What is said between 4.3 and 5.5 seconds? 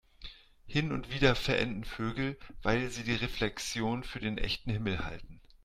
echten Himmel halten.